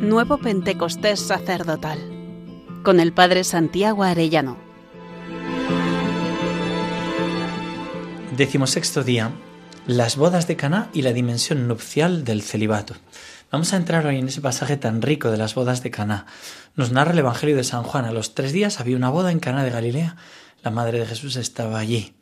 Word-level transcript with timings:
Nuevo 0.00 0.38
Pentecostés 0.38 1.18
Sacerdotal 1.18 1.98
con 2.84 3.00
el 3.00 3.12
Padre 3.12 3.42
Santiago 3.42 4.04
Arellano. 4.04 4.56
Decimosexto 8.36 9.02
día, 9.02 9.32
las 9.88 10.16
bodas 10.16 10.46
de 10.46 10.54
Caná 10.54 10.88
y 10.92 11.02
la 11.02 11.12
dimensión 11.12 11.66
nupcial 11.66 12.22
del 12.22 12.42
celibato. 12.42 12.94
Vamos 13.50 13.72
a 13.72 13.76
entrar 13.76 14.06
hoy 14.06 14.18
en 14.18 14.28
ese 14.28 14.40
pasaje 14.40 14.76
tan 14.76 15.02
rico 15.02 15.32
de 15.32 15.36
las 15.36 15.56
bodas 15.56 15.82
de 15.82 15.90
Caná. 15.90 16.26
Nos 16.76 16.92
narra 16.92 17.10
el 17.10 17.18
Evangelio 17.18 17.56
de 17.56 17.64
San 17.64 17.82
Juan. 17.82 18.04
A 18.04 18.12
los 18.12 18.36
tres 18.36 18.52
días 18.52 18.78
había 18.78 18.96
una 18.96 19.10
boda 19.10 19.32
en 19.32 19.40
Caná 19.40 19.64
de 19.64 19.70
Galilea. 19.70 20.14
La 20.62 20.70
madre 20.70 21.00
de 21.00 21.06
Jesús 21.06 21.34
estaba 21.34 21.76
allí. 21.80 22.14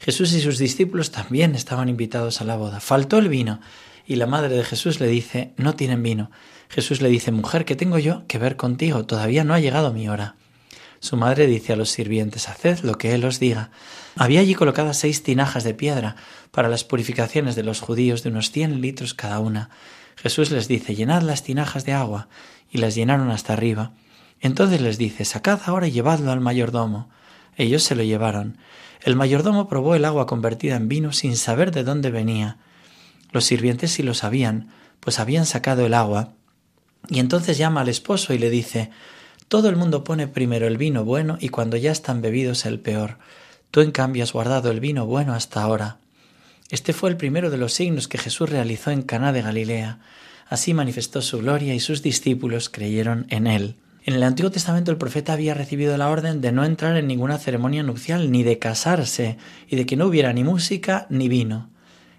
Jesús 0.00 0.34
y 0.34 0.40
sus 0.42 0.58
discípulos 0.58 1.10
también 1.10 1.54
estaban 1.54 1.88
invitados 1.88 2.42
a 2.42 2.44
la 2.44 2.56
boda. 2.56 2.80
Faltó 2.80 3.16
el 3.16 3.30
vino 3.30 3.60
y 4.06 4.16
la 4.16 4.26
madre 4.26 4.54
de 4.54 4.64
Jesús 4.64 5.00
le 5.00 5.06
dice, 5.06 5.54
no 5.56 5.74
tienen 5.74 6.02
vino. 6.02 6.30
Jesús 6.72 7.02
le 7.02 7.10
dice, 7.10 7.32
mujer, 7.32 7.66
¿qué 7.66 7.76
tengo 7.76 7.98
yo 7.98 8.26
que 8.26 8.38
ver 8.38 8.56
contigo? 8.56 9.04
Todavía 9.04 9.44
no 9.44 9.52
ha 9.52 9.60
llegado 9.60 9.92
mi 9.92 10.08
hora. 10.08 10.36
Su 11.00 11.18
madre 11.18 11.46
dice 11.46 11.74
a 11.74 11.76
los 11.76 11.90
sirvientes, 11.90 12.48
haced 12.48 12.78
lo 12.80 12.96
que 12.96 13.12
él 13.14 13.26
os 13.26 13.38
diga. 13.38 13.70
Había 14.16 14.40
allí 14.40 14.54
colocadas 14.54 14.96
seis 14.98 15.22
tinajas 15.22 15.64
de 15.64 15.74
piedra 15.74 16.16
para 16.50 16.70
las 16.70 16.84
purificaciones 16.84 17.56
de 17.56 17.62
los 17.62 17.80
judíos 17.80 18.22
de 18.22 18.30
unos 18.30 18.52
cien 18.52 18.80
litros 18.80 19.12
cada 19.12 19.38
una. 19.38 19.68
Jesús 20.16 20.50
les 20.50 20.66
dice, 20.66 20.94
llenad 20.94 21.20
las 21.20 21.42
tinajas 21.42 21.84
de 21.84 21.92
agua, 21.92 22.28
y 22.70 22.78
las 22.78 22.94
llenaron 22.94 23.30
hasta 23.30 23.52
arriba. 23.52 23.92
Entonces 24.40 24.80
les 24.80 24.96
dice, 24.96 25.26
sacad 25.26 25.60
ahora 25.66 25.88
y 25.88 25.90
llevadlo 25.90 26.32
al 26.32 26.40
mayordomo. 26.40 27.10
Ellos 27.58 27.82
se 27.82 27.94
lo 27.94 28.02
llevaron. 28.02 28.56
El 29.02 29.14
mayordomo 29.14 29.68
probó 29.68 29.94
el 29.94 30.06
agua 30.06 30.26
convertida 30.26 30.76
en 30.76 30.88
vino 30.88 31.12
sin 31.12 31.36
saber 31.36 31.70
de 31.70 31.84
dónde 31.84 32.10
venía. 32.10 32.56
Los 33.30 33.44
sirvientes 33.44 33.90
sí 33.90 34.02
lo 34.02 34.14
sabían, 34.14 34.68
pues 35.00 35.20
habían 35.20 35.44
sacado 35.44 35.84
el 35.84 35.92
agua. 35.92 36.32
Y 37.08 37.18
entonces 37.18 37.58
llama 37.58 37.80
al 37.80 37.88
esposo 37.88 38.32
y 38.32 38.38
le 38.38 38.50
dice, 38.50 38.90
Todo 39.48 39.68
el 39.68 39.76
mundo 39.76 40.04
pone 40.04 40.28
primero 40.28 40.66
el 40.66 40.78
vino 40.78 41.04
bueno 41.04 41.36
y 41.40 41.48
cuando 41.48 41.76
ya 41.76 41.92
están 41.92 42.22
bebidos 42.22 42.64
el 42.64 42.80
peor. 42.80 43.18
Tú 43.70 43.80
en 43.80 43.90
cambio 43.90 44.22
has 44.22 44.32
guardado 44.32 44.70
el 44.70 44.80
vino 44.80 45.06
bueno 45.06 45.32
hasta 45.34 45.62
ahora. 45.62 45.98
Este 46.70 46.92
fue 46.92 47.10
el 47.10 47.16
primero 47.16 47.50
de 47.50 47.58
los 47.58 47.72
signos 47.72 48.08
que 48.08 48.18
Jesús 48.18 48.48
realizó 48.48 48.90
en 48.90 49.02
Caná 49.02 49.32
de 49.32 49.42
Galilea. 49.42 49.98
Así 50.48 50.74
manifestó 50.74 51.22
su 51.22 51.38
gloria 51.38 51.74
y 51.74 51.80
sus 51.80 52.02
discípulos 52.02 52.68
creyeron 52.68 53.26
en 53.30 53.46
él. 53.46 53.76
En 54.04 54.14
el 54.14 54.22
Antiguo 54.22 54.50
Testamento 54.50 54.90
el 54.90 54.96
profeta 54.96 55.32
había 55.32 55.54
recibido 55.54 55.96
la 55.96 56.08
orden 56.08 56.40
de 56.40 56.50
no 56.50 56.64
entrar 56.64 56.96
en 56.96 57.06
ninguna 57.06 57.38
ceremonia 57.38 57.82
nupcial, 57.82 58.32
ni 58.32 58.42
de 58.42 58.58
casarse, 58.58 59.38
y 59.68 59.76
de 59.76 59.86
que 59.86 59.96
no 59.96 60.06
hubiera 60.06 60.32
ni 60.32 60.44
música 60.44 61.06
ni 61.08 61.28
vino. 61.28 61.71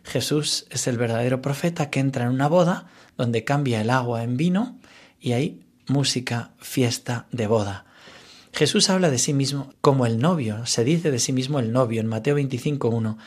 Jesús 0.04 0.66
es 0.70 0.88
el 0.88 0.98
verdadero 0.98 1.42
profeta 1.42 1.90
que 1.90 2.00
entra 2.00 2.26
en 2.26 2.32
una 2.32 2.48
boda 2.48 2.88
donde 3.18 3.44
cambia 3.44 3.82
el 3.82 3.90
agua 3.90 4.24
en 4.24 4.38
vino 4.38 4.78
y 5.20 5.34
hay 5.34 5.62
música, 5.88 6.52
fiesta 6.60 7.26
de 7.32 7.48
boda. 7.48 7.86
Jesús 8.52 8.90
habla 8.90 9.10
de 9.10 9.18
sí 9.18 9.34
mismo 9.34 9.74
como 9.82 10.06
el 10.06 10.20
novio, 10.20 10.66
se 10.66 10.84
dice 10.84 11.10
de 11.10 11.20
sí 11.20 11.34
mismo 11.34 11.60
el 11.60 11.72
novio 11.72 12.02
en 12.02 12.08
Mateo 12.08 12.38
25.1. 12.38 13.18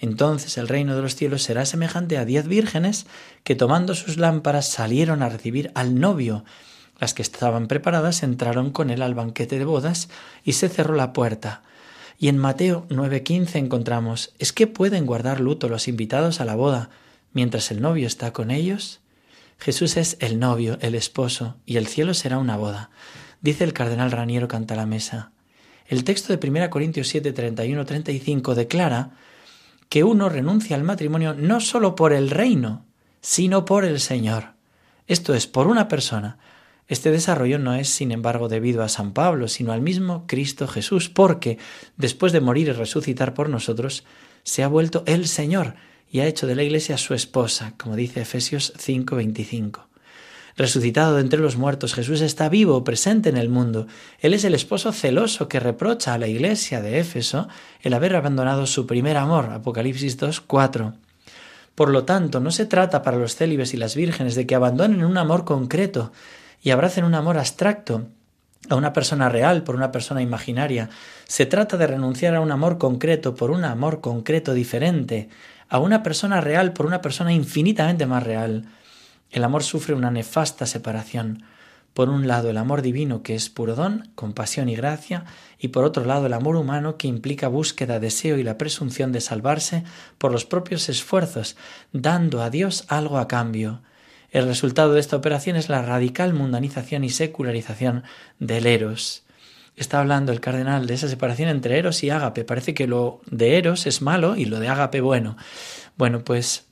Entonces 0.00 0.58
el 0.58 0.68
reino 0.68 0.94
de 0.94 1.02
los 1.02 1.14
cielos 1.14 1.42
será 1.42 1.64
semejante 1.64 2.18
a 2.18 2.24
diez 2.24 2.46
vírgenes 2.46 3.06
que 3.44 3.54
tomando 3.54 3.94
sus 3.94 4.18
lámparas 4.18 4.68
salieron 4.68 5.22
a 5.22 5.28
recibir 5.28 5.70
al 5.74 5.98
novio 5.98 6.44
las 6.98 7.14
que 7.14 7.22
estaban 7.22 7.66
preparadas 7.66 8.22
entraron 8.22 8.70
con 8.70 8.90
él 8.90 9.02
al 9.02 9.14
banquete 9.14 9.58
de 9.58 9.64
bodas 9.64 10.08
y 10.44 10.52
se 10.52 10.68
cerró 10.68 10.94
la 10.94 11.12
puerta. 11.12 11.62
Y 12.18 12.28
en 12.28 12.38
Mateo 12.38 12.86
9:15 12.88 13.56
encontramos, 13.58 14.34
¿es 14.38 14.52
que 14.52 14.66
pueden 14.66 15.06
guardar 15.06 15.40
luto 15.40 15.68
los 15.68 15.88
invitados 15.88 16.40
a 16.40 16.44
la 16.44 16.54
boda 16.54 16.90
mientras 17.32 17.70
el 17.70 17.80
novio 17.80 18.06
está 18.06 18.32
con 18.32 18.50
ellos? 18.50 19.00
Jesús 19.58 19.96
es 19.96 20.16
el 20.20 20.38
novio, 20.38 20.78
el 20.80 20.94
esposo, 20.94 21.56
y 21.64 21.76
el 21.76 21.86
cielo 21.86 22.14
será 22.14 22.38
una 22.38 22.56
boda. 22.56 22.90
Dice 23.40 23.64
el 23.64 23.72
cardenal 23.72 24.10
Raniero 24.10 24.48
Canta 24.48 24.76
la 24.76 24.86
Mesa. 24.86 25.32
El 25.86 26.04
texto 26.04 26.34
de 26.36 26.48
1 26.48 26.70
Corintios 26.70 27.08
7, 27.08 27.32
31, 27.32 27.84
35 27.84 28.54
declara 28.54 29.10
que 29.88 30.02
uno 30.02 30.28
renuncia 30.28 30.76
al 30.76 30.82
matrimonio 30.82 31.34
no 31.34 31.60
sólo 31.60 31.94
por 31.94 32.12
el 32.12 32.30
reino, 32.30 32.84
sino 33.20 33.64
por 33.64 33.84
el 33.84 34.00
Señor. 34.00 34.54
Esto 35.06 35.34
es, 35.34 35.46
por 35.46 35.66
una 35.66 35.88
persona, 35.88 36.38
este 36.86 37.10
desarrollo 37.10 37.58
no 37.58 37.74
es, 37.74 37.88
sin 37.88 38.12
embargo, 38.12 38.48
debido 38.48 38.82
a 38.82 38.88
San 38.88 39.12
Pablo, 39.12 39.48
sino 39.48 39.72
al 39.72 39.80
mismo 39.80 40.24
Cristo 40.26 40.68
Jesús, 40.68 41.08
porque, 41.08 41.58
después 41.96 42.32
de 42.32 42.40
morir 42.40 42.68
y 42.68 42.72
resucitar 42.72 43.32
por 43.32 43.48
nosotros, 43.48 44.04
se 44.42 44.62
ha 44.62 44.68
vuelto 44.68 45.02
el 45.06 45.26
Señor 45.26 45.74
y 46.10 46.20
ha 46.20 46.26
hecho 46.26 46.46
de 46.46 46.54
la 46.54 46.62
Iglesia 46.62 46.98
su 46.98 47.14
esposa, 47.14 47.74
como 47.78 47.96
dice 47.96 48.20
Efesios 48.20 48.72
5:25. 48.76 49.88
Resucitado 50.56 51.16
de 51.16 51.22
entre 51.22 51.40
los 51.40 51.56
muertos, 51.56 51.94
Jesús 51.94 52.20
está 52.20 52.48
vivo, 52.48 52.84
presente 52.84 53.28
en 53.28 53.36
el 53.36 53.48
mundo. 53.48 53.88
Él 54.20 54.34
es 54.34 54.44
el 54.44 54.54
esposo 54.54 54.92
celoso 54.92 55.48
que 55.48 55.58
reprocha 55.58 56.14
a 56.14 56.18
la 56.18 56.28
Iglesia 56.28 56.80
de 56.80 57.00
Éfeso 57.00 57.48
el 57.82 57.94
haber 57.94 58.14
abandonado 58.14 58.66
su 58.66 58.86
primer 58.86 59.16
amor, 59.16 59.46
Apocalipsis 59.46 60.16
2:4. 60.16 60.94
Por 61.74 61.90
lo 61.90 62.04
tanto, 62.04 62.38
no 62.38 62.52
se 62.52 62.66
trata 62.66 63.02
para 63.02 63.16
los 63.16 63.34
célibes 63.34 63.74
y 63.74 63.78
las 63.78 63.96
vírgenes 63.96 64.36
de 64.36 64.46
que 64.46 64.54
abandonen 64.54 65.04
un 65.04 65.18
amor 65.18 65.44
concreto, 65.44 66.12
y 66.64 66.70
abracen 66.70 67.04
un 67.04 67.14
amor 67.14 67.36
abstracto 67.36 68.08
a 68.70 68.74
una 68.74 68.94
persona 68.94 69.28
real 69.28 69.62
por 69.64 69.76
una 69.76 69.92
persona 69.92 70.22
imaginaria. 70.22 70.88
Se 71.28 71.44
trata 71.44 71.76
de 71.76 71.86
renunciar 71.86 72.34
a 72.34 72.40
un 72.40 72.50
amor 72.50 72.78
concreto 72.78 73.34
por 73.36 73.50
un 73.50 73.64
amor 73.64 74.00
concreto 74.00 74.54
diferente, 74.54 75.28
a 75.68 75.78
una 75.78 76.02
persona 76.02 76.40
real 76.40 76.72
por 76.72 76.86
una 76.86 77.02
persona 77.02 77.34
infinitamente 77.34 78.06
más 78.06 78.22
real. 78.22 78.64
El 79.30 79.44
amor 79.44 79.62
sufre 79.62 79.94
una 79.94 80.10
nefasta 80.10 80.64
separación. 80.64 81.44
Por 81.92 82.08
un 82.08 82.26
lado 82.26 82.48
el 82.48 82.56
amor 82.56 82.80
divino 82.80 83.22
que 83.22 83.34
es 83.34 83.50
puro 83.50 83.74
don, 83.74 84.10
compasión 84.14 84.70
y 84.70 84.74
gracia, 84.74 85.26
y 85.58 85.68
por 85.68 85.84
otro 85.84 86.06
lado 86.06 86.26
el 86.26 86.32
amor 86.32 86.56
humano 86.56 86.96
que 86.96 87.08
implica 87.08 87.48
búsqueda, 87.48 88.00
deseo 88.00 88.38
y 88.38 88.42
la 88.42 88.56
presunción 88.56 89.12
de 89.12 89.20
salvarse 89.20 89.84
por 90.16 90.32
los 90.32 90.46
propios 90.46 90.88
esfuerzos, 90.88 91.56
dando 91.92 92.42
a 92.42 92.48
Dios 92.48 92.86
algo 92.88 93.18
a 93.18 93.28
cambio. 93.28 93.82
El 94.34 94.48
resultado 94.48 94.92
de 94.92 94.98
esta 94.98 95.14
operación 95.14 95.54
es 95.54 95.68
la 95.68 95.80
radical 95.80 96.34
mundanización 96.34 97.04
y 97.04 97.10
secularización 97.10 98.02
del 98.40 98.66
eros. 98.66 99.22
Está 99.76 100.00
hablando 100.00 100.32
el 100.32 100.40
cardenal 100.40 100.88
de 100.88 100.94
esa 100.94 101.08
separación 101.08 101.48
entre 101.48 101.78
eros 101.78 102.02
y 102.02 102.10
ágape. 102.10 102.44
Parece 102.44 102.74
que 102.74 102.88
lo 102.88 103.20
de 103.30 103.58
eros 103.58 103.86
es 103.86 104.02
malo 104.02 104.34
y 104.34 104.46
lo 104.46 104.58
de 104.58 104.66
ágape 104.66 105.00
bueno. 105.00 105.36
Bueno, 105.96 106.24
pues 106.24 106.66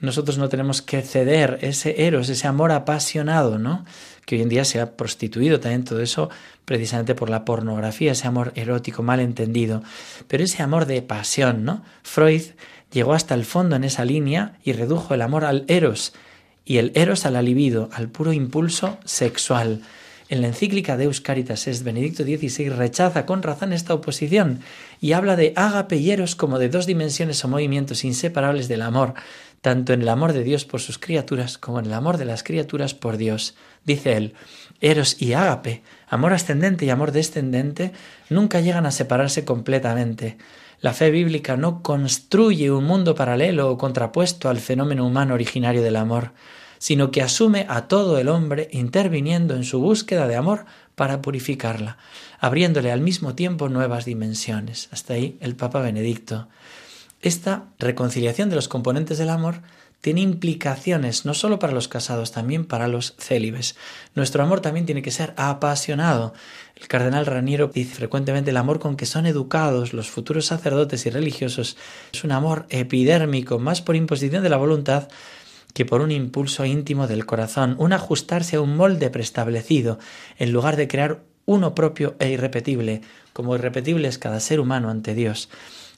nosotros 0.00 0.36
no 0.36 0.50
tenemos 0.50 0.82
que 0.82 1.00
ceder 1.00 1.58
ese 1.62 2.06
eros, 2.06 2.28
ese 2.28 2.46
amor 2.46 2.72
apasionado, 2.72 3.58
¿no? 3.58 3.86
Que 4.26 4.36
hoy 4.36 4.42
en 4.42 4.50
día 4.50 4.66
se 4.66 4.78
ha 4.78 4.94
prostituido 4.94 5.60
también 5.60 5.84
todo 5.84 6.02
eso 6.02 6.28
precisamente 6.66 7.14
por 7.14 7.30
la 7.30 7.46
pornografía, 7.46 8.12
ese 8.12 8.28
amor 8.28 8.52
erótico 8.54 9.02
mal 9.02 9.20
entendido. 9.20 9.82
Pero 10.26 10.44
ese 10.44 10.62
amor 10.62 10.84
de 10.84 11.00
pasión, 11.00 11.64
¿no? 11.64 11.82
Freud 12.02 12.42
llegó 12.92 13.14
hasta 13.14 13.34
el 13.34 13.46
fondo 13.46 13.76
en 13.76 13.84
esa 13.84 14.04
línea 14.04 14.58
y 14.62 14.74
redujo 14.74 15.14
el 15.14 15.22
amor 15.22 15.46
al 15.46 15.64
eros, 15.68 16.12
y 16.68 16.76
el 16.76 16.92
eros 16.94 17.24
al 17.24 17.42
libido, 17.42 17.88
al 17.94 18.10
puro 18.10 18.34
impulso 18.34 18.98
sexual. 19.06 19.80
En 20.28 20.42
la 20.42 20.48
encíclica 20.48 20.98
Deus 20.98 21.22
Caritas 21.22 21.66
es 21.66 21.82
Benedicto 21.82 22.24
XVI 22.24 22.68
rechaza 22.68 23.24
con 23.24 23.42
razón 23.42 23.72
esta 23.72 23.94
oposición 23.94 24.60
y 25.00 25.12
habla 25.12 25.34
de 25.34 25.54
ágape 25.56 25.96
y 25.96 26.10
eros 26.10 26.36
como 26.36 26.58
de 26.58 26.68
dos 26.68 26.84
dimensiones 26.84 27.42
o 27.42 27.48
movimientos 27.48 28.04
inseparables 28.04 28.68
del 28.68 28.82
amor, 28.82 29.14
tanto 29.62 29.94
en 29.94 30.02
el 30.02 30.10
amor 30.10 30.34
de 30.34 30.44
Dios 30.44 30.66
por 30.66 30.80
sus 30.80 30.98
criaturas 30.98 31.56
como 31.56 31.78
en 31.78 31.86
el 31.86 31.94
amor 31.94 32.18
de 32.18 32.26
las 32.26 32.42
criaturas 32.42 32.92
por 32.92 33.16
Dios. 33.16 33.56
Dice 33.86 34.18
él, 34.18 34.34
eros 34.82 35.22
y 35.22 35.32
ágape, 35.32 35.82
amor 36.06 36.34
ascendente 36.34 36.84
y 36.84 36.90
amor 36.90 37.12
descendente, 37.12 37.92
nunca 38.28 38.60
llegan 38.60 38.84
a 38.84 38.90
separarse 38.90 39.46
completamente. 39.46 40.36
La 40.82 40.92
fe 40.92 41.10
bíblica 41.10 41.56
no 41.56 41.82
construye 41.82 42.70
un 42.70 42.84
mundo 42.84 43.14
paralelo 43.14 43.70
o 43.70 43.78
contrapuesto 43.78 44.50
al 44.50 44.58
fenómeno 44.58 45.06
humano 45.06 45.32
originario 45.32 45.82
del 45.82 45.96
amor, 45.96 46.32
sino 46.78 47.10
que 47.10 47.22
asume 47.22 47.66
a 47.68 47.88
todo 47.88 48.18
el 48.18 48.28
hombre 48.28 48.68
interviniendo 48.72 49.54
en 49.54 49.64
su 49.64 49.80
búsqueda 49.80 50.26
de 50.28 50.36
amor 50.36 50.66
para 50.94 51.22
purificarla, 51.22 51.98
abriéndole 52.40 52.90
al 52.90 53.00
mismo 53.00 53.34
tiempo 53.34 53.68
nuevas 53.68 54.04
dimensiones. 54.04 54.88
Hasta 54.90 55.14
ahí 55.14 55.36
el 55.40 55.56
Papa 55.56 55.80
Benedicto. 55.80 56.48
Esta 57.20 57.64
reconciliación 57.78 58.48
de 58.48 58.56
los 58.56 58.68
componentes 58.68 59.18
del 59.18 59.30
amor 59.30 59.62
tiene 60.00 60.20
implicaciones 60.20 61.24
no 61.24 61.34
solo 61.34 61.58
para 61.58 61.72
los 61.72 61.88
casados, 61.88 62.30
también 62.30 62.64
para 62.64 62.86
los 62.86 63.16
célibes. 63.18 63.74
Nuestro 64.14 64.42
amor 64.42 64.60
también 64.60 64.86
tiene 64.86 65.02
que 65.02 65.10
ser 65.10 65.34
apasionado. 65.36 66.34
El 66.76 66.86
cardenal 66.86 67.26
Raniero 67.26 67.68
dice 67.68 67.96
frecuentemente 67.96 68.50
el 68.50 68.56
amor 68.56 68.78
con 68.78 68.96
que 68.96 69.06
son 69.06 69.26
educados 69.26 69.92
los 69.92 70.08
futuros 70.08 70.46
sacerdotes 70.46 71.04
y 71.06 71.10
religiosos 71.10 71.76
es 72.12 72.22
un 72.22 72.30
amor 72.30 72.66
epidérmico, 72.68 73.58
más 73.58 73.82
por 73.82 73.96
imposición 73.96 74.44
de 74.44 74.48
la 74.48 74.56
voluntad 74.56 75.08
que 75.74 75.84
por 75.84 76.00
un 76.00 76.10
impulso 76.10 76.64
íntimo 76.64 77.06
del 77.06 77.26
corazón, 77.26 77.76
un 77.78 77.92
ajustarse 77.92 78.56
a 78.56 78.60
un 78.60 78.76
molde 78.76 79.10
preestablecido, 79.10 79.98
en 80.38 80.52
lugar 80.52 80.76
de 80.76 80.88
crear 80.88 81.22
uno 81.46 81.74
propio 81.74 82.16
e 82.18 82.30
irrepetible, 82.30 83.02
como 83.32 83.54
irrepetible 83.54 84.08
es 84.08 84.18
cada 84.18 84.40
ser 84.40 84.60
humano 84.60 84.90
ante 84.90 85.14
Dios. 85.14 85.48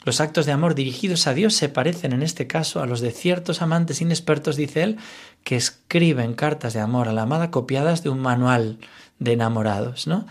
Los 0.04 0.20
actos 0.20 0.46
de 0.46 0.52
amor 0.52 0.74
dirigidos 0.74 1.26
a 1.26 1.34
Dios 1.34 1.54
se 1.54 1.68
parecen 1.68 2.12
en 2.12 2.22
este 2.22 2.46
caso 2.46 2.80
a 2.80 2.86
los 2.86 3.00
de 3.00 3.10
ciertos 3.10 3.60
amantes 3.60 4.00
inexpertos, 4.00 4.56
dice 4.56 4.82
él, 4.82 4.96
que 5.44 5.56
escriben 5.56 6.34
cartas 6.34 6.72
de 6.72 6.80
amor 6.80 7.08
a 7.08 7.12
la 7.12 7.22
amada 7.22 7.50
copiadas 7.50 8.02
de 8.02 8.08
un 8.08 8.20
manual 8.20 8.78
de 9.18 9.32
enamorados, 9.32 10.06
¿no? 10.06 10.26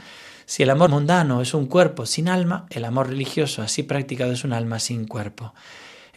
Si 0.48 0.64
el 0.64 0.72
amor 0.72 0.90
mundano 0.90 1.42
es 1.42 1.54
un 1.54 1.68
cuerpo 1.68 2.08
sin 2.08 2.28
alma, 2.28 2.66
el 2.72 2.84
amor 2.84 3.10
religioso 3.10 3.62
así 3.62 3.84
practicado 3.84 4.32
es 4.32 4.44
un 4.44 4.54
alma 4.54 4.80
sin 4.80 5.06
cuerpo. 5.06 5.54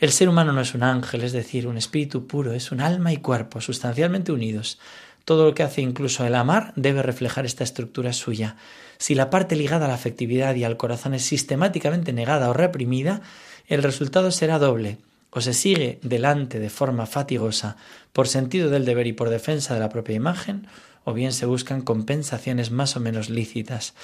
El 0.02 0.10
ser 0.10 0.28
humano 0.28 0.52
no 0.52 0.60
es 0.60 0.74
un 0.74 0.82
ángel, 0.82 1.22
es 1.22 1.30
decir, 1.30 1.68
un 1.68 1.76
espíritu 1.76 2.26
puro, 2.26 2.52
es 2.52 2.72
un 2.72 2.80
alma 2.80 3.12
y 3.12 3.18
cuerpo 3.18 3.60
sustancialmente 3.60 4.32
unidos. 4.32 4.80
Todo 5.24 5.44
lo 5.44 5.54
que 5.54 5.62
hace 5.62 5.80
incluso 5.80 6.26
el 6.26 6.34
amar 6.34 6.72
debe 6.74 7.04
reflejar 7.04 7.46
esta 7.46 7.62
estructura 7.62 8.12
suya. 8.12 8.56
Si 8.98 9.14
la 9.14 9.30
parte 9.30 9.54
ligada 9.54 9.84
a 9.84 9.88
la 9.88 9.94
afectividad 9.94 10.56
y 10.56 10.64
al 10.64 10.76
corazón 10.76 11.14
es 11.14 11.22
sistemáticamente 11.22 12.12
negada 12.12 12.50
o 12.50 12.52
reprimida, 12.52 13.22
el 13.68 13.80
resultado 13.84 14.32
será 14.32 14.58
doble. 14.58 14.98
O 15.30 15.40
se 15.40 15.54
sigue 15.54 16.00
delante 16.02 16.58
de 16.58 16.68
forma 16.68 17.06
fatigosa 17.06 17.76
por 18.12 18.26
sentido 18.26 18.70
del 18.70 18.84
deber 18.84 19.06
y 19.06 19.12
por 19.12 19.30
defensa 19.30 19.72
de 19.74 19.78
la 19.78 19.88
propia 19.88 20.16
imagen, 20.16 20.66
o 21.04 21.12
bien 21.12 21.32
se 21.32 21.46
buscan 21.46 21.80
compensaciones 21.80 22.72
más 22.72 22.96
o 22.96 23.00
menos 23.00 23.30
lícitas, 23.30 23.94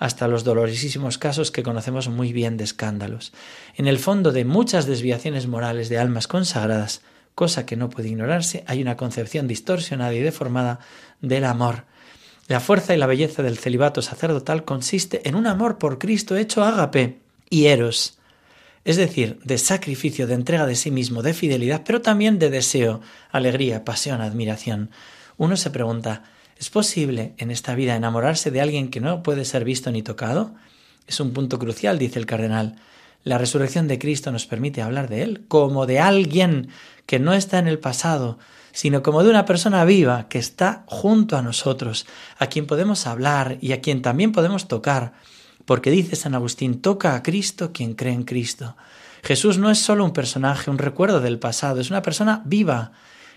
hasta 0.00 0.26
los 0.26 0.44
dolorosísimos 0.44 1.18
casos 1.18 1.50
que 1.50 1.62
conocemos 1.62 2.08
muy 2.08 2.32
bien 2.32 2.56
de 2.56 2.64
escándalos. 2.64 3.32
En 3.76 3.86
el 3.86 3.98
fondo 3.98 4.32
de 4.32 4.46
muchas 4.46 4.86
desviaciones 4.86 5.46
morales 5.46 5.90
de 5.90 5.98
almas 5.98 6.26
consagradas, 6.26 7.02
cosa 7.34 7.66
que 7.66 7.76
no 7.76 7.90
puede 7.90 8.08
ignorarse, 8.08 8.64
hay 8.66 8.80
una 8.80 8.96
concepción 8.96 9.46
distorsionada 9.46 10.14
y 10.14 10.20
deformada 10.20 10.80
del 11.20 11.44
amor. 11.44 11.84
La 12.48 12.60
fuerza 12.60 12.94
y 12.94 12.96
la 12.96 13.06
belleza 13.06 13.42
del 13.42 13.58
celibato 13.58 14.00
sacerdotal 14.00 14.64
consiste 14.64 15.28
en 15.28 15.34
un 15.34 15.46
amor 15.46 15.76
por 15.76 15.98
Cristo 15.98 16.34
hecho 16.34 16.64
ágape 16.64 17.18
y 17.50 17.66
eros, 17.66 18.18
es 18.86 18.96
decir, 18.96 19.38
de 19.44 19.58
sacrificio, 19.58 20.26
de 20.26 20.32
entrega 20.32 20.64
de 20.64 20.76
sí 20.76 20.90
mismo, 20.90 21.22
de 21.22 21.34
fidelidad, 21.34 21.82
pero 21.84 22.00
también 22.00 22.38
de 22.38 22.48
deseo, 22.48 23.02
alegría, 23.30 23.84
pasión, 23.84 24.22
admiración. 24.22 24.90
Uno 25.36 25.58
se 25.58 25.68
pregunta, 25.68 26.24
¿Es 26.60 26.68
posible 26.68 27.32
en 27.38 27.50
esta 27.50 27.74
vida 27.74 27.96
enamorarse 27.96 28.50
de 28.50 28.60
alguien 28.60 28.90
que 28.90 29.00
no 29.00 29.22
puede 29.22 29.46
ser 29.46 29.64
visto 29.64 29.90
ni 29.90 30.02
tocado? 30.02 30.54
Es 31.06 31.18
un 31.18 31.32
punto 31.32 31.58
crucial, 31.58 31.98
dice 31.98 32.18
el 32.18 32.26
cardenal. 32.26 32.76
La 33.24 33.38
resurrección 33.38 33.88
de 33.88 33.98
Cristo 33.98 34.30
nos 34.30 34.44
permite 34.44 34.82
hablar 34.82 35.08
de 35.08 35.22
Él 35.22 35.46
como 35.48 35.86
de 35.86 36.00
alguien 36.00 36.68
que 37.06 37.18
no 37.18 37.32
está 37.32 37.58
en 37.60 37.66
el 37.66 37.78
pasado, 37.78 38.38
sino 38.72 39.02
como 39.02 39.22
de 39.22 39.30
una 39.30 39.46
persona 39.46 39.86
viva 39.86 40.28
que 40.28 40.38
está 40.38 40.84
junto 40.84 41.38
a 41.38 41.42
nosotros, 41.42 42.06
a 42.38 42.48
quien 42.48 42.66
podemos 42.66 43.06
hablar 43.06 43.56
y 43.62 43.72
a 43.72 43.80
quien 43.80 44.02
también 44.02 44.32
podemos 44.32 44.68
tocar, 44.68 45.14
porque 45.64 45.90
dice 45.90 46.14
San 46.14 46.34
Agustín, 46.34 46.82
toca 46.82 47.14
a 47.14 47.22
Cristo 47.22 47.72
quien 47.72 47.94
cree 47.94 48.12
en 48.12 48.24
Cristo. 48.24 48.76
Jesús 49.22 49.56
no 49.56 49.70
es 49.70 49.78
solo 49.78 50.04
un 50.04 50.12
personaje, 50.12 50.70
un 50.70 50.76
recuerdo 50.76 51.22
del 51.22 51.38
pasado, 51.38 51.80
es 51.80 51.88
una 51.88 52.02
persona 52.02 52.42
viva. 52.44 52.92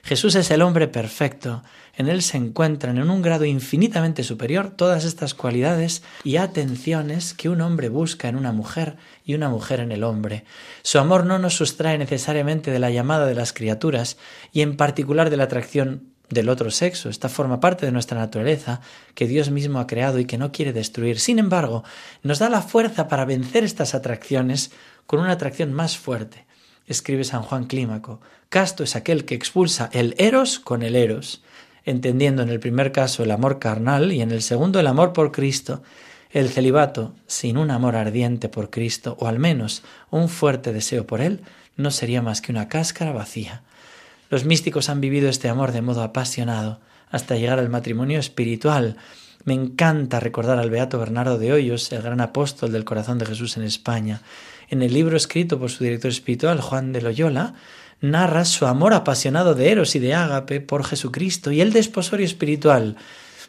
Jesús 0.05 0.35
es 0.35 0.51
el 0.51 0.61
hombre 0.61 0.89
perfecto, 0.89 1.63
en 1.95 2.09
él 2.09 2.21
se 2.23 2.35
encuentran 2.35 2.97
en 2.97 3.09
un 3.09 3.21
grado 3.21 3.45
infinitamente 3.45 4.23
superior 4.23 4.69
todas 4.69 5.05
estas 5.05 5.33
cualidades 5.33 6.03
y 6.25 6.35
atenciones 6.35 7.33
que 7.33 7.47
un 7.47 7.61
hombre 7.61 7.87
busca 7.87 8.27
en 8.27 8.35
una 8.35 8.51
mujer 8.51 8.97
y 9.23 9.33
una 9.33 9.47
mujer 9.47 9.79
en 9.79 9.93
el 9.93 10.03
hombre. 10.03 10.43
Su 10.81 10.99
amor 10.99 11.25
no 11.25 11.39
nos 11.39 11.55
sustrae 11.55 11.97
necesariamente 11.97 12.69
de 12.69 12.79
la 12.79 12.89
llamada 12.89 13.27
de 13.27 13.35
las 13.35 13.53
criaturas 13.53 14.17
y 14.51 14.59
en 14.59 14.75
particular 14.75 15.29
de 15.29 15.37
la 15.37 15.45
atracción 15.45 16.09
del 16.29 16.49
otro 16.49 16.69
sexo. 16.69 17.09
Esta 17.09 17.29
forma 17.29 17.61
parte 17.61 17.85
de 17.85 17.93
nuestra 17.93 18.19
naturaleza 18.19 18.81
que 19.15 19.27
Dios 19.27 19.51
mismo 19.51 19.79
ha 19.79 19.87
creado 19.87 20.19
y 20.19 20.25
que 20.25 20.37
no 20.37 20.51
quiere 20.51 20.73
destruir. 20.73 21.17
Sin 21.17 21.39
embargo, 21.39 21.85
nos 22.23 22.39
da 22.39 22.49
la 22.49 22.61
fuerza 22.61 23.07
para 23.07 23.23
vencer 23.23 23.63
estas 23.63 23.95
atracciones 23.95 24.71
con 25.05 25.21
una 25.21 25.31
atracción 25.31 25.71
más 25.71 25.97
fuerte. 25.97 26.45
Escribe 26.87 27.23
San 27.23 27.43
Juan 27.43 27.65
Clímaco, 27.65 28.19
casto 28.49 28.83
es 28.83 28.95
aquel 28.95 29.25
que 29.25 29.35
expulsa 29.35 29.89
el 29.93 30.15
eros 30.17 30.59
con 30.59 30.83
el 30.83 30.95
eros 30.95 31.41
entendiendo 31.85 32.41
en 32.41 32.49
el 32.49 32.59
primer 32.59 32.91
caso 32.91 33.23
el 33.23 33.31
amor 33.31 33.59
carnal 33.59 34.11
y 34.11 34.21
en 34.21 34.31
el 34.31 34.41
segundo 34.41 34.79
el 34.79 34.87
amor 34.87 35.13
por 35.13 35.31
Cristo, 35.31 35.83
el 36.31 36.49
celibato, 36.49 37.13
sin 37.27 37.57
un 37.57 37.71
amor 37.71 37.95
ardiente 37.95 38.49
por 38.49 38.69
Cristo, 38.69 39.15
o 39.19 39.27
al 39.27 39.39
menos 39.39 39.83
un 40.09 40.29
fuerte 40.29 40.73
deseo 40.73 41.05
por 41.05 41.21
Él, 41.21 41.41
no 41.75 41.91
sería 41.91 42.21
más 42.21 42.41
que 42.41 42.51
una 42.51 42.67
cáscara 42.67 43.11
vacía. 43.11 43.61
Los 44.29 44.45
místicos 44.45 44.89
han 44.89 45.01
vivido 45.01 45.29
este 45.29 45.49
amor 45.49 45.71
de 45.71 45.81
modo 45.81 46.01
apasionado, 46.01 46.79
hasta 47.11 47.35
llegar 47.35 47.59
al 47.59 47.69
matrimonio 47.69 48.19
espiritual. 48.19 48.97
Me 49.43 49.53
encanta 49.53 50.19
recordar 50.19 50.57
al 50.57 50.71
Beato 50.71 50.97
Bernardo 50.97 51.37
de 51.37 51.53
Hoyos, 51.53 51.91
el 51.91 52.01
gran 52.01 52.21
apóstol 52.21 52.71
del 52.71 52.85
corazón 52.85 53.19
de 53.19 53.27
Jesús 53.27 53.57
en 53.57 53.63
España. 53.63 54.21
En 54.73 54.81
el 54.81 54.91
libro 54.91 55.15
escrito 55.15 55.59
por 55.59 55.69
su 55.69 55.83
director 55.83 56.09
espiritual, 56.09 56.59
Juan 56.59 56.93
de 56.93 57.01
Loyola, 57.03 57.53
narra 58.01 58.43
su 58.43 58.65
amor 58.65 58.95
apasionado 58.95 59.53
de 59.53 59.69
Eros 59.69 59.95
y 59.95 59.99
de 59.99 60.15
Ágape 60.15 60.61
por 60.61 60.83
Jesucristo 60.83 61.51
y 61.51 61.61
el 61.61 61.71
desposorio 61.71 62.25
espiritual. 62.25 62.97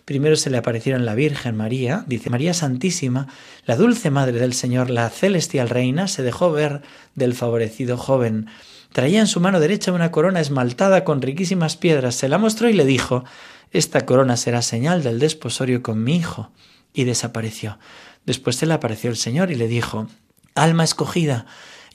Primero 0.05 0.37
se 0.37 0.51
le 0.51 0.59
aparecieron 0.59 1.07
la 1.07 1.15
Virgen 1.15 1.57
María, 1.57 2.05
dice 2.07 2.29
María 2.29 2.53
Santísima, 2.53 3.27
la 3.65 3.77
dulce 3.77 4.11
Madre 4.11 4.39
del 4.39 4.53
Señor, 4.53 4.91
la 4.91 5.09
celestial 5.09 5.71
Reina, 5.71 6.09
se 6.09 6.23
dejó 6.23 6.53
ver 6.53 6.83
del 7.15 7.33
favorecido 7.33 7.97
joven. 7.97 8.49
Traía 8.93 9.21
en 9.21 9.27
su 9.27 9.41
mano 9.41 9.61
derecha 9.61 9.93
una 9.93 10.11
corona 10.11 10.43
esmaltada 10.43 11.05
con 11.05 11.23
riquísimas 11.23 11.79
piedras, 11.79 12.17
se 12.17 12.29
la 12.29 12.37
mostró 12.37 12.69
y 12.69 12.75
le 12.75 12.85
dijo 12.85 13.25
Esta 13.71 14.05
corona 14.05 14.37
será 14.37 14.61
señal 14.61 15.03
del 15.03 15.21
desposorio 15.21 15.83
con 15.83 16.05
mi 16.05 16.17
hijo. 16.17 16.51
Y 16.93 17.05
desapareció. 17.05 17.79
Después 18.27 18.57
se 18.57 18.67
le 18.67 18.75
apareció 18.75 19.09
el 19.09 19.17
Señor 19.17 19.51
y 19.51 19.55
le 19.55 19.69
dijo 19.69 20.07
Alma 20.57 20.85
escogida, 20.85 21.47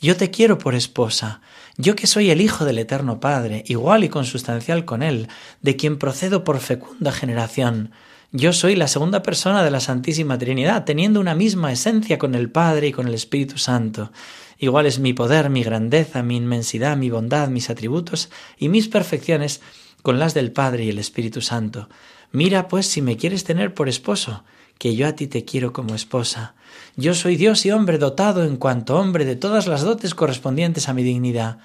yo 0.01 0.17
te 0.17 0.31
quiero 0.31 0.57
por 0.57 0.75
esposa, 0.75 1.39
yo 1.77 1.95
que 1.95 2.07
soy 2.07 2.29
el 2.29 2.41
Hijo 2.41 2.65
del 2.65 2.77
Eterno 2.77 3.21
Padre, 3.21 3.63
igual 3.67 4.03
y 4.03 4.09
consustancial 4.09 4.83
con 4.83 5.01
Él, 5.01 5.29
de 5.61 5.77
quien 5.77 5.97
procedo 5.97 6.43
por 6.43 6.59
fecunda 6.59 7.13
generación. 7.13 7.91
Yo 8.33 8.51
soy 8.51 8.75
la 8.75 8.89
segunda 8.89 9.23
persona 9.23 9.63
de 9.63 9.71
la 9.71 9.79
Santísima 9.79 10.37
Trinidad, 10.37 10.83
teniendo 10.83 11.21
una 11.21 11.35
misma 11.35 11.71
esencia 11.71 12.17
con 12.17 12.35
el 12.35 12.51
Padre 12.51 12.89
y 12.89 12.91
con 12.91 13.07
el 13.07 13.13
Espíritu 13.13 13.57
Santo. 13.57 14.11
Igual 14.57 14.87
es 14.87 14.99
mi 14.99 15.13
poder, 15.13 15.49
mi 15.49 15.63
grandeza, 15.63 16.21
mi 16.21 16.35
inmensidad, 16.35 16.97
mi 16.97 17.09
bondad, 17.09 17.47
mis 17.47 17.69
atributos 17.69 18.29
y 18.57 18.67
mis 18.67 18.89
perfecciones 18.89 19.61
con 20.01 20.19
las 20.19 20.33
del 20.33 20.51
Padre 20.51 20.83
y 20.83 20.89
el 20.89 20.99
Espíritu 20.99 21.39
Santo. 21.39 21.87
Mira, 22.33 22.67
pues, 22.67 22.87
si 22.87 23.01
me 23.01 23.15
quieres 23.15 23.45
tener 23.45 23.73
por 23.73 23.87
esposo, 23.87 24.43
que 24.79 24.95
yo 24.95 25.07
a 25.07 25.13
ti 25.13 25.27
te 25.27 25.45
quiero 25.45 25.73
como 25.73 25.93
esposa. 25.93 26.55
Yo 26.95 27.13
soy 27.13 27.35
Dios 27.35 27.65
y 27.65 27.71
hombre 27.71 27.99
dotado 27.99 28.43
en 28.43 28.57
cuanto 28.57 28.97
hombre 28.97 29.25
de 29.25 29.35
todas 29.35 29.67
las 29.67 29.83
dotes 29.83 30.15
correspondientes 30.15 30.89
a 30.89 30.93
mi 30.93 31.03
dignidad. 31.03 31.59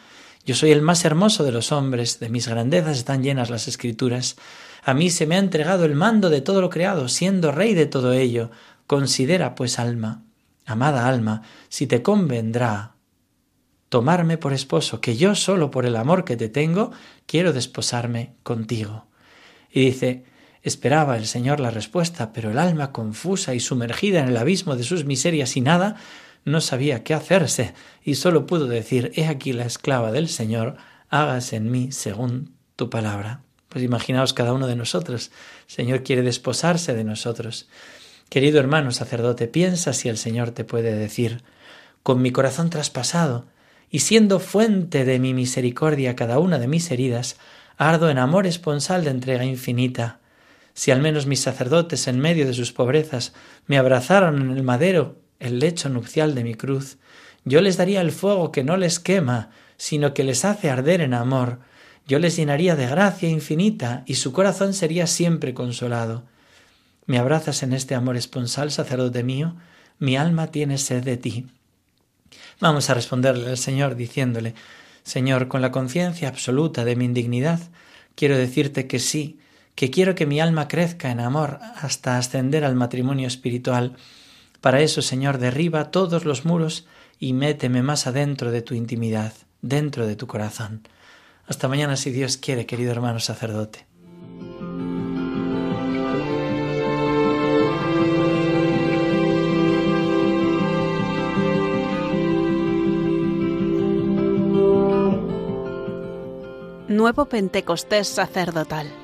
Yo 0.45 0.55
soy 0.55 0.73
el 0.73 0.83
más 0.83 1.05
hermoso 1.07 1.45
de 1.45 1.53
los 1.53 1.73
hombres, 1.73 2.21
de 2.21 2.29
mis 2.29 2.49
grandezas 2.49 2.99
están 2.99 3.23
llenas 3.23 3.49
las 3.49 3.69
escrituras. 3.69 4.37
A 4.83 4.93
mí 4.93 5.09
se 5.09 5.27
me 5.27 5.37
ha 5.37 5.39
entregado 5.39 5.87
el 5.87 5.95
mando 5.95 6.29
de 6.29 6.43
todo 6.43 6.61
lo 6.61 6.69
creado, 6.69 7.09
siendo 7.09 7.53
rey 7.53 7.73
de 7.73 7.87
todo 7.87 8.13
ello. 8.13 8.51
Considera, 8.87 9.55
pues, 9.55 9.79
alma, 9.79 10.25
amada 10.67 11.09
alma, 11.09 11.43
si 11.69 11.87
te 11.87 12.03
convendrá 12.03 12.97
tomarme 13.89 14.39
por 14.39 14.53
esposo, 14.53 15.01
que 15.01 15.17
yo 15.17 15.37
solo 15.37 15.71
por 15.71 15.87
el 15.87 15.95
amor 15.95 16.25
que 16.25 16.37
te 16.37 16.49
tengo 16.49 16.91
quiero 17.27 17.53
desposarme 17.53 18.35
contigo. 18.43 19.07
Y 19.71 19.85
dice, 19.85 20.25
Esperaba 20.65 21.19
el 21.19 21.27
Señor 21.27 21.61
la 21.61 21.71
respuesta, 21.71 22.33
pero 22.33 22.51
el 22.51 22.59
alma 22.59 22.91
confusa 22.91 23.55
y 23.55 23.61
sumergida 23.61 24.21
en 24.21 24.29
el 24.29 24.37
abismo 24.39 24.77
de 24.77 24.83
sus 24.83 25.05
miserias 25.05 25.59
y 25.59 25.61
nada, 25.61 25.97
no 26.47 26.63
sabía 26.63 27.05
qué 27.05 27.13
hacerse, 27.13 27.75
y 28.03 28.15
sólo 28.15 28.47
pudo 28.47 28.67
decir 28.67 29.13
He 29.15 29.27
aquí 29.27 29.53
la 29.53 29.67
esclava 29.67 30.11
del 30.11 30.27
Señor, 30.27 30.79
hágase 31.11 31.57
en 31.57 31.71
mí 31.71 31.93
según 31.93 32.55
tu 32.77 32.89
palabra. 32.89 33.43
Pues 33.69 33.85
imaginaos 33.85 34.33
cada 34.33 34.55
uno 34.55 34.67
de 34.67 34.75
nosotros. 34.75 35.31
El 35.69 35.75
Señor 35.75 36.03
quiere 36.03 36.23
desposarse 36.23 36.95
de 36.95 37.05
nosotros. 37.05 37.69
Querido 38.31 38.59
hermano 38.59 38.91
sacerdote, 38.91 39.49
piensa 39.49 39.93
si 39.93 40.09
el 40.09 40.17
Señor 40.17 40.53
te 40.53 40.65
puede 40.65 40.95
decir 40.95 41.43
con 42.03 42.23
mi 42.23 42.31
corazón 42.31 42.71
traspasado, 42.71 43.45
y 43.91 43.99
siendo 43.99 44.41
fuente 44.41 45.05
de 45.05 45.19
mi 45.19 45.35
misericordia 45.35 46.17
cada 46.17 46.39
una 46.39 46.59
de 46.59 46.69
mis 46.69 46.91
heridas, 46.91 47.37
ardo 47.77 48.09
en 48.09 48.17
amor 48.17 48.47
esponsal 48.47 49.05
de 49.05 49.11
entrega 49.11 49.45
infinita 49.45 50.21
si 50.75 50.91
al 50.91 51.01
menos 51.01 51.27
mis 51.27 51.41
sacerdotes 51.41 52.07
en 52.09 52.21
medio 52.21 52.47
de 52.47 52.53
sus 52.53 52.73
pobrezas 52.73 53.33
me 53.67 53.79
abrazaron 53.79 54.41
en 54.41 54.51
el 54.51 54.63
madero, 54.63 55.17
el 55.39 55.61
lecho 55.61 55.89
nupcial 55.89 56.35
de 56.35 56.45
mi 56.45 56.55
cruz, 56.55 56.99
yo 57.45 57.61
les 57.61 57.77
daría 57.77 58.01
el 58.01 58.13
fuego 58.13 58.53
que 58.53 58.65
no 58.65 58.77
les 58.77 58.99
quema, 58.99 59.51
sino 59.77 60.15
que 60.15 60.25
les 60.25 60.45
hace 60.45 60.71
arder 60.71 61.01
en 61.01 61.15
amor, 61.15 61.61
yo 62.07 62.19
les 62.19 62.37
llenaría 62.37 62.77
de 62.77 62.87
gracia 62.87 63.29
infinita 63.29 64.03
y 64.07 64.17
su 64.17 64.33
corazón 64.33 64.75
sería 64.75 65.07
siempre 65.07 65.55
consolado. 65.55 66.25
¿Me 67.07 67.19
abrazas 67.19 67.63
en 67.63 67.73
este 67.73 67.95
amor 67.95 68.17
esponsal, 68.17 68.71
sacerdote 68.71 69.23
mío? 69.23 69.57
Mi 69.99 70.17
alma 70.17 70.49
tiene 70.49 70.79
sed 70.79 71.03
de 71.05 71.17
ti. 71.17 71.47
Vamos 72.61 72.91
a 72.91 72.95
responderle 72.95 73.49
al 73.51 73.59
Señor 73.59 73.95
diciéndole, 73.95 74.55
Señor, 75.03 75.49
con 75.49 75.61
la 75.63 75.71
conciencia 75.71 76.29
absoluta 76.29 76.85
de 76.85 76.97
mi 76.97 77.05
indignidad, 77.05 77.61
quiero 78.15 78.37
decirte 78.37 78.87
que 78.87 78.99
sí, 78.99 79.39
que 79.75 79.91
quiero 79.91 80.15
que 80.15 80.27
mi 80.27 80.41
alma 80.41 80.69
crezca 80.69 81.11
en 81.11 81.21
amor 81.21 81.59
hasta 81.77 82.17
ascender 82.17 82.65
al 82.65 82.75
matrimonio 82.75 83.27
espiritual. 83.27 83.97
Para 84.61 84.81
eso, 84.81 85.03
Señor, 85.03 85.39
derriba 85.39 85.91
todos 85.91 86.25
los 86.25 86.45
muros 86.45 86.87
y 87.19 87.33
méteme 87.33 87.83
más 87.83 88.07
adentro 88.07 88.51
de 88.51 88.63
tu 88.63 88.75
intimidad, 88.75 89.33
dentro 89.63 90.07
de 90.07 90.17
tu 90.17 90.27
corazón. 90.27 90.87
Hasta 91.47 91.69
mañana, 91.69 91.97
si 91.97 92.11
Dios 92.11 92.37
quiere, 92.37 92.67
querido 92.67 92.93
hermano 92.93 93.21
sacerdote. 93.21 93.87
Nuevo 106.89 107.27
Pentecostés 107.27 108.07
sacerdotal 108.07 109.04